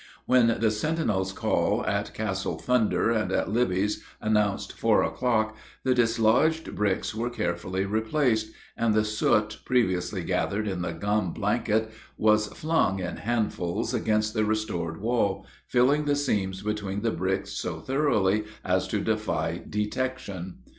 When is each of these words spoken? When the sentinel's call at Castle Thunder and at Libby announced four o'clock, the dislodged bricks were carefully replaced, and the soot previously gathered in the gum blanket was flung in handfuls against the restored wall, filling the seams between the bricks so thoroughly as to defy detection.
When 0.25 0.57
the 0.59 0.71
sentinel's 0.71 1.31
call 1.31 1.85
at 1.85 2.15
Castle 2.15 2.57
Thunder 2.57 3.11
and 3.11 3.31
at 3.31 3.51
Libby 3.51 3.87
announced 4.19 4.73
four 4.73 5.03
o'clock, 5.03 5.55
the 5.83 5.93
dislodged 5.93 6.73
bricks 6.75 7.13
were 7.13 7.29
carefully 7.29 7.85
replaced, 7.85 8.49
and 8.75 8.95
the 8.95 9.05
soot 9.05 9.59
previously 9.63 10.23
gathered 10.23 10.67
in 10.67 10.81
the 10.81 10.93
gum 10.93 11.33
blanket 11.33 11.91
was 12.17 12.47
flung 12.47 12.97
in 12.97 13.17
handfuls 13.17 13.93
against 13.93 14.33
the 14.33 14.43
restored 14.43 14.99
wall, 14.99 15.45
filling 15.67 16.05
the 16.05 16.15
seams 16.15 16.63
between 16.63 17.03
the 17.03 17.11
bricks 17.11 17.51
so 17.51 17.79
thoroughly 17.79 18.45
as 18.65 18.87
to 18.87 19.01
defy 19.01 19.61
detection. 19.69 20.63